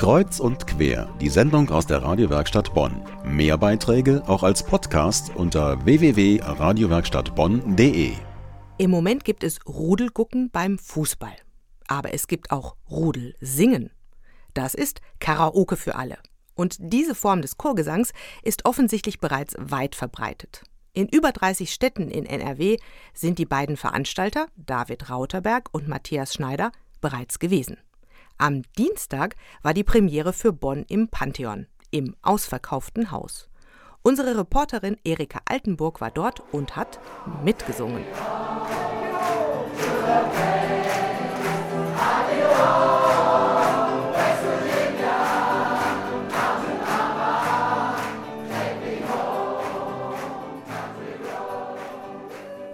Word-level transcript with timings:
Kreuz 0.00 0.40
und 0.40 0.66
quer, 0.66 1.14
die 1.20 1.28
Sendung 1.28 1.68
aus 1.68 1.86
der 1.86 2.02
Radiowerkstatt 2.02 2.72
Bonn. 2.72 3.02
Mehr 3.22 3.58
Beiträge 3.58 4.22
auch 4.26 4.42
als 4.42 4.62
Podcast 4.62 5.30
unter 5.36 5.84
www.radiowerkstattbonn.de. 5.84 8.14
Im 8.78 8.90
Moment 8.90 9.26
gibt 9.26 9.44
es 9.44 9.58
Rudelgucken 9.66 10.48
beim 10.50 10.78
Fußball. 10.78 11.36
Aber 11.86 12.14
es 12.14 12.28
gibt 12.28 12.50
auch 12.50 12.76
Rudelsingen. 12.90 13.90
Das 14.54 14.72
ist 14.72 15.02
Karaoke 15.18 15.76
für 15.76 15.96
alle. 15.96 16.16
Und 16.54 16.76
diese 16.78 17.14
Form 17.14 17.42
des 17.42 17.58
Chorgesangs 17.58 18.14
ist 18.42 18.64
offensichtlich 18.64 19.20
bereits 19.20 19.54
weit 19.58 19.94
verbreitet. 19.94 20.62
In 20.94 21.08
über 21.08 21.32
30 21.32 21.74
Städten 21.74 22.10
in 22.10 22.24
NRW 22.24 22.78
sind 23.12 23.38
die 23.38 23.44
beiden 23.44 23.76
Veranstalter, 23.76 24.46
David 24.56 25.10
Rauterberg 25.10 25.68
und 25.72 25.88
Matthias 25.88 26.32
Schneider, 26.32 26.72
bereits 27.02 27.38
gewesen. 27.38 27.76
Am 28.40 28.62
Dienstag 28.78 29.36
war 29.60 29.74
die 29.74 29.84
Premiere 29.84 30.32
für 30.32 30.50
Bonn 30.54 30.86
im 30.88 31.08
Pantheon, 31.08 31.66
im 31.90 32.16
ausverkauften 32.22 33.10
Haus. 33.10 33.50
Unsere 34.00 34.34
Reporterin 34.34 34.96
Erika 35.04 35.40
Altenburg 35.44 36.00
war 36.00 36.10
dort 36.10 36.42
und 36.50 36.74
hat 36.74 37.00
mitgesungen. 37.44 38.02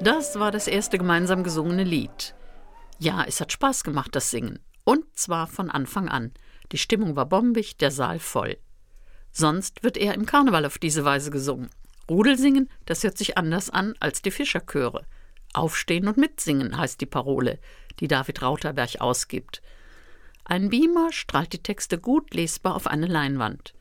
Das 0.00 0.40
war 0.40 0.50
das 0.50 0.66
erste 0.66 0.98
gemeinsam 0.98 1.44
gesungene 1.44 1.84
Lied. 1.84 2.34
Ja, 2.98 3.22
es 3.28 3.40
hat 3.40 3.52
Spaß 3.52 3.84
gemacht, 3.84 4.16
das 4.16 4.32
Singen. 4.32 4.58
Und 4.84 5.04
zwar 5.16 5.46
von 5.46 5.70
Anfang 5.70 6.08
an. 6.08 6.32
Die 6.72 6.78
Stimmung 6.78 7.16
war 7.16 7.26
bombig, 7.26 7.76
der 7.76 7.90
Saal 7.90 8.18
voll. 8.18 8.56
Sonst 9.30 9.82
wird 9.82 9.96
eher 9.96 10.14
im 10.14 10.26
Karneval 10.26 10.66
auf 10.66 10.78
diese 10.78 11.04
Weise 11.04 11.30
gesungen. 11.30 11.70
Rudelsingen, 12.10 12.68
das 12.86 13.04
hört 13.04 13.16
sich 13.16 13.38
anders 13.38 13.70
an 13.70 13.94
als 14.00 14.22
die 14.22 14.30
Fischerchöre. 14.30 15.06
Aufstehen 15.54 16.08
und 16.08 16.16
mitsingen 16.16 16.76
heißt 16.76 17.00
die 17.00 17.06
Parole, 17.06 17.58
die 18.00 18.08
David 18.08 18.42
Rauterberg 18.42 19.00
ausgibt. 19.00 19.62
Ein 20.44 20.70
Beamer 20.70 21.12
strahlt 21.12 21.52
die 21.52 21.62
Texte 21.62 21.98
gut 21.98 22.34
lesbar 22.34 22.74
auf 22.74 22.86
eine 22.86 23.06
Leinwand. 23.06 23.74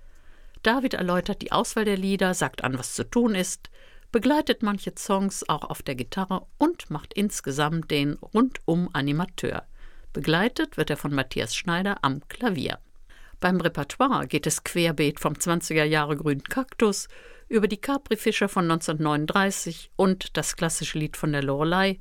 David 0.64 0.94
erläutert 0.94 1.42
die 1.42 1.52
Auswahl 1.52 1.86
der 1.86 1.98
Lieder, 1.98 2.34
sagt 2.34 2.64
an, 2.64 2.78
was 2.78 2.94
zu 2.94 3.04
tun 3.04 3.34
ist, 3.34 3.70
begleitet 4.12 4.62
manche 4.62 4.94
Songs 4.98 5.48
auch 5.50 5.70
auf 5.70 5.82
der 5.82 5.96
Gitarre 5.96 6.46
und 6.58 6.90
macht 6.90 7.14
insgesamt 7.14 7.90
den 7.90 8.14
rundum 8.14 8.90
Animateur. 8.94 9.66
Begleitet 10.14 10.78
wird 10.78 10.90
er 10.90 10.98
von 10.98 11.14
Matthias 11.14 11.56
Schneider 11.56 11.98
am 12.02 12.22
Klavier. 12.28 12.80
Beim 13.40 13.62
Repertoire 13.62 14.28
geht 14.28 14.46
es 14.46 14.64
querbeet 14.64 15.20
vom 15.20 15.34
20er 15.34 15.84
Jahre 15.84 16.18
Grünen 16.18 16.44
Kaktus 16.44 17.08
über 17.48 17.68
die 17.68 17.80
Capri-Fischer 17.82 18.50
von 18.50 18.66
1939 18.70 19.92
und 19.96 20.38
das 20.38 20.56
klassische 20.56 21.00
Lied 21.00 21.18
von 21.18 21.32
der 21.32 21.44
Lorelei 21.44 22.00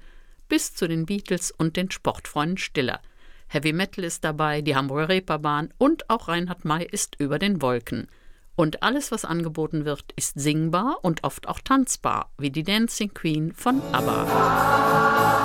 bis 0.49 0.75
zu 0.75 0.89
den 0.89 1.07
Beatles 1.07 1.51
und 1.51 1.77
den 1.77 1.91
Sportfreunden 1.91 2.59
Stiller. 2.59 3.01
Heavy 3.47 3.73
Metal 3.73 4.05
ist 4.05 4.25
dabei, 4.25 4.61
die 4.61 4.77
Hamburger 4.77 5.09
Reeperbahn 5.09 5.73
und 5.79 6.11
auch 6.11 6.29
Reinhard 6.29 6.65
May 6.65 6.85
ist 6.85 7.17
über 7.19 7.39
den 7.39 7.63
Wolken. 7.63 8.09
Und 8.55 8.83
alles, 8.83 9.11
was 9.11 9.25
angeboten 9.25 9.85
wird, 9.85 10.13
ist 10.17 10.39
singbar 10.39 10.99
und 11.03 11.25
oft 11.25 11.49
auch 11.49 11.61
tanzbar, 11.61 12.31
wie 12.39 12.51
die 12.51 12.65
Dancing 12.65 13.15
Queen 13.15 13.53
von 13.53 13.81
ABBA. 13.93 15.40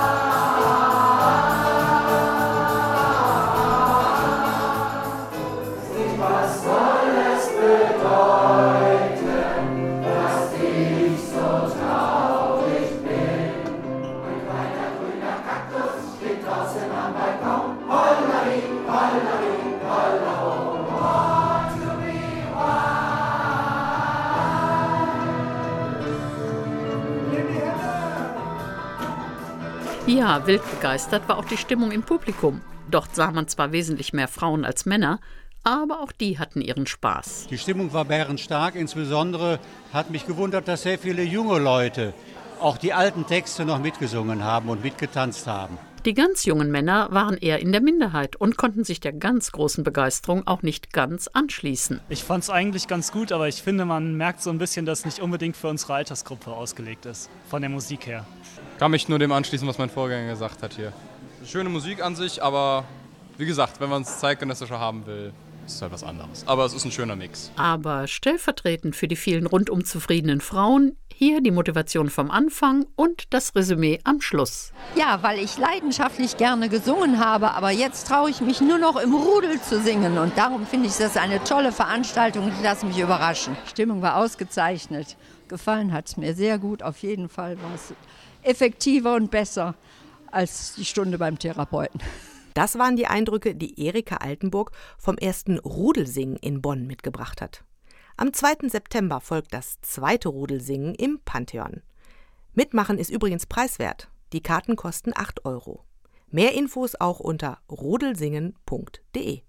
Ja, 30.08 30.46
wild 30.46 30.62
begeistert 30.70 31.28
war 31.28 31.40
auch 31.40 31.46
die 31.46 31.58
Stimmung 31.58 31.92
im 31.92 32.04
Publikum. 32.04 32.62
Dort 32.92 33.16
sah 33.16 33.32
man 33.32 33.48
zwar 33.48 33.72
wesentlich 33.72 34.14
mehr 34.14 34.28
Frauen 34.28 34.64
als 34.64 34.86
Männer, 34.86 35.20
aber 35.64 36.00
auch 36.00 36.12
die 36.12 36.38
hatten 36.38 36.62
ihren 36.62 36.86
Spaß. 36.86 37.48
Die 37.50 37.58
Stimmung 37.58 37.92
war 37.92 38.06
bärenstark. 38.06 38.76
Insbesondere 38.76 39.60
hat 39.92 40.12
mich 40.12 40.28
gewundert, 40.28 40.68
dass 40.68 40.84
sehr 40.84 41.00
viele 41.00 41.24
junge 41.24 41.58
Leute 41.58 42.14
auch 42.60 42.78
die 42.78 42.94
alten 42.94 43.26
Texte 43.26 43.66
noch 43.66 43.80
mitgesungen 43.80 44.44
haben 44.44 44.70
und 44.70 44.84
mitgetanzt 44.84 45.48
haben. 45.48 45.80
Die 46.06 46.14
ganz 46.14 46.46
jungen 46.46 46.70
Männer 46.70 47.08
waren 47.10 47.36
eher 47.36 47.60
in 47.60 47.72
der 47.72 47.82
Minderheit 47.82 48.36
und 48.36 48.58
konnten 48.58 48.84
sich 48.84 49.00
der 49.00 49.12
ganz 49.12 49.52
großen 49.52 49.84
Begeisterung 49.84 50.46
auch 50.46 50.62
nicht 50.62 50.94
ganz 50.94 51.28
anschließen. 51.28 52.00
Ich 52.10 52.24
fand 52.24 52.44
es 52.44 52.52
eigentlich 52.52 52.88
ganz 52.88 53.12
gut, 53.12 53.32
aber 53.32 53.48
ich 53.48 53.64
finde, 53.64 53.86
man 53.86 54.16
merkt 54.16 54.44
so 54.44 54.52
ein 54.52 54.60
bisschen, 54.60 54.86
dass 54.86 55.00
es 55.00 55.06
nicht 55.06 55.20
unbedingt 55.20 55.58
für 55.58 55.68
unsere 55.68 55.96
Altersgruppe 55.96 56.52
ausgelegt 56.52 57.08
ist, 57.08 57.32
von 57.50 57.62
der 57.64 57.72
Musik 57.72 58.06
her. 58.06 58.24
Kann 58.78 58.92
mich 58.92 59.08
nur 59.08 59.20
dem 59.20 59.32
anschließen, 59.32 59.66
was 59.68 59.78
mein 59.78 59.90
Vorgänger 59.90 60.32
gesagt 60.32 60.62
hat 60.62 60.74
hier. 60.74 60.92
Schöne 61.46 61.70
Musik 61.70 62.04
an 62.04 62.16
sich, 62.16 62.44
aber 62.44 62.84
wie 63.38 63.46
gesagt, 63.46 63.80
wenn 63.80 63.90
man 63.90 64.02
es 64.02 64.20
zeitgenössischer 64.20 64.80
haben 64.80 65.06
will, 65.06 65.32
ist 65.66 65.76
es 65.76 65.82
halt 65.82 65.94
was 65.94 66.04
anderes. 66.04 66.44
Aber 66.46 66.66
es 66.66 66.74
ist 66.74 66.84
ein 66.84 66.92
schöner 66.92 67.16
Mix. 67.16 67.52
Aber 67.56 68.06
stellvertretend 68.08 68.96
für 68.96 69.08
die 69.08 69.16
vielen 69.16 69.48
rundum 69.48 69.86
zufriedenen 69.86 70.42
Frauen 70.42 70.98
hier 71.08 71.40
die 71.40 71.52
Motivation 71.52 72.10
vom 72.10 72.30
Anfang 72.30 72.86
und 72.98 73.34
das 73.34 73.56
Resümee 73.56 74.00
am 74.04 74.20
Schluss. 74.20 74.74
Ja, 74.96 75.20
weil 75.22 75.40
ich 75.40 75.58
leidenschaftlich 75.58 76.36
gerne 76.36 76.68
gesungen 76.68 77.24
habe, 77.24 77.52
aber 77.52 77.72
jetzt 77.72 78.08
traue 78.08 78.30
ich 78.30 78.42
mich 78.42 78.60
nur 78.60 78.78
noch 78.78 78.98
im 78.98 79.16
Rudel 79.16 79.62
zu 79.62 79.80
singen 79.80 80.18
und 80.18 80.38
darum 80.38 80.68
finde 80.68 80.88
ich 80.88 80.98
das 80.98 81.16
eine 81.16 81.42
tolle 81.46 81.72
Veranstaltung. 81.72 82.50
Ich 82.50 82.62
lasse 82.62 82.86
mich 82.86 83.00
überraschen. 83.00 83.56
Stimmung 83.70 84.02
war 84.02 84.18
ausgezeichnet. 84.18 85.16
Gefallen 85.48 85.94
hat 85.94 86.08
es 86.08 86.18
mir 86.18 86.34
sehr 86.34 86.60
gut. 86.60 86.84
Auf 86.84 86.98
jeden 86.98 87.30
Fall 87.30 87.56
war 87.62 87.74
es 87.76 87.94
effektiver 88.46 89.16
und 89.16 89.32
besser 89.32 89.76
als 90.32 90.76
die 90.76 90.86
Stunde 90.86 91.18
beim 91.18 91.40
Therapeuten. 91.40 92.02
Das 92.54 92.78
waren 92.78 92.96
die 92.96 93.08
Eindrücke, 93.08 93.56
die 93.56 93.80
Erika 93.86 94.18
Altenburg 94.18 94.72
vom 94.98 95.18
ersten 95.18 95.60
Rudelsingen 95.60 96.38
in 96.38 96.62
Bonn 96.62 96.88
mitgebracht 96.88 97.42
hat. 97.42 97.64
Am 98.18 98.32
2. 98.32 98.70
September 98.70 99.20
folgt 99.20 99.54
das 99.54 99.82
zweite 99.82 100.30
Rudelsingen 100.30 100.96
im 100.96 101.20
Pantheon. 101.26 101.82
Mitmachen 102.54 102.98
ist 102.98 103.10
übrigens 103.10 103.46
preiswert. 103.46 104.10
Die 104.32 104.42
Karten 104.42 104.78
kosten 104.78 105.12
8 105.14 105.44
Euro. 105.44 105.84
Mehr 106.30 106.54
Infos 106.54 106.96
auch 106.96 107.20
unter 107.20 107.60
rudelsingen.de. 107.70 109.42